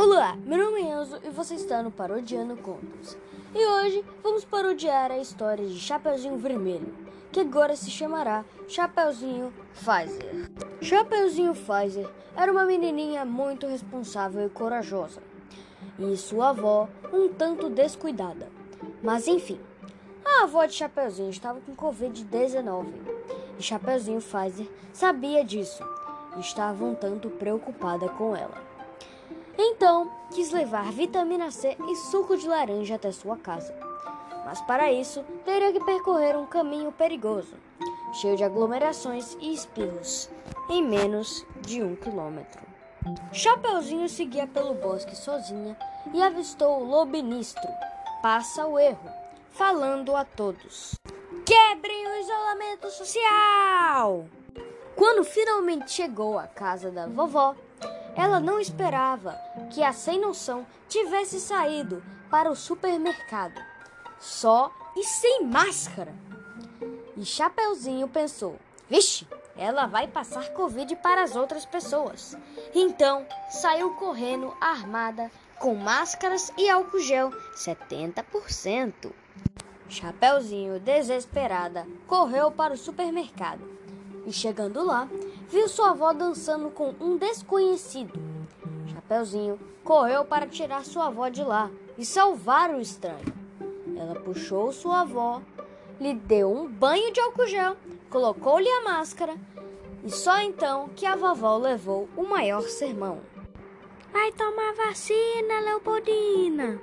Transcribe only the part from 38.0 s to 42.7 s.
cheio de aglomerações e espirros, em menos de um quilômetro.